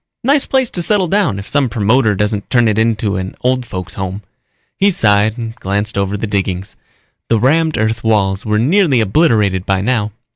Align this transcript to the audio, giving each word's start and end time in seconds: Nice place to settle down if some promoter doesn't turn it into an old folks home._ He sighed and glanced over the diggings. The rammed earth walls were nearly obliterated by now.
Nice 0.23 0.47
place 0.47 0.71
to 0.71 0.81
settle 0.81 1.07
down 1.07 1.37
if 1.37 1.47
some 1.47 1.69
promoter 1.69 2.15
doesn't 2.15 2.49
turn 2.49 2.67
it 2.67 2.79
into 2.79 3.17
an 3.17 3.35
old 3.41 3.67
folks 3.67 3.93
home._ 3.93 4.21
He 4.75 4.89
sighed 4.89 5.37
and 5.37 5.53
glanced 5.55 5.95
over 5.95 6.17
the 6.17 6.25
diggings. 6.25 6.75
The 7.29 7.39
rammed 7.39 7.77
earth 7.77 8.03
walls 8.03 8.43
were 8.43 8.57
nearly 8.57 8.99
obliterated 8.99 9.63
by 9.63 9.81
now. 9.81 10.11